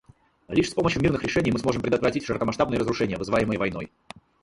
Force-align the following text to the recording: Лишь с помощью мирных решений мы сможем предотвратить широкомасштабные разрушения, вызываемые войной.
Лишь 0.47 0.71
с 0.71 0.73
помощью 0.73 0.99
мирных 1.03 1.23
решений 1.23 1.51
мы 1.51 1.59
сможем 1.59 1.83
предотвратить 1.83 2.25
широкомасштабные 2.25 2.79
разрушения, 2.79 3.17
вызываемые 3.19 3.59
войной. 3.59 3.91